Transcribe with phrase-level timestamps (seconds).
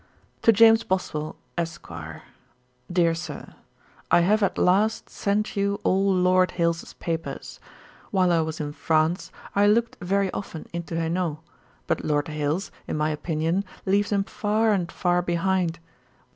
[0.41, 1.91] 'To JAMES BOSWELL, ESQ.
[2.91, 3.53] 'DEAR SIR,
[4.09, 7.59] 'I have at last sent you all Lord Hailes's papers.
[8.09, 11.43] While I was in France, I looked very often into Henault;
[11.85, 15.77] but Lord Hailes, in my opinion, leaves him far and far behind.